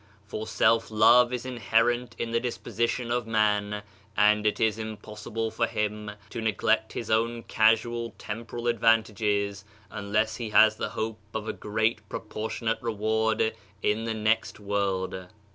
For, 0.25 0.47
self 0.47 0.89
love 0.89 1.31
is 1.31 1.45
inherent 1.45 2.15
in 2.17 2.31
the 2.31 2.39
dis 2.39 2.57
position 2.57 3.11
of 3.11 3.27
man, 3.27 3.83
and 4.17 4.47
it 4.47 4.59
is 4.59 4.79
impossible 4.79 5.51
for 5.51 5.67
him 5.67 6.09
to 6.31 6.41
neglect 6.41 6.93
his 6.93 7.11
own 7.11 7.43
casual 7.43 8.15
temporal 8.17 8.65
advantages 8.65 9.63
unless 9.91 10.37
he 10.37 10.49
has 10.49 10.77
the 10.77 10.89
hope 10.89 11.19
of 11.35 11.47
a 11.47 11.53
great 11.53 12.01
proportionate 12.09 12.81
reward 12.81 13.53
in 13.83 14.05
the 14.05 14.15
next 14.15 14.59
world. 14.59 15.27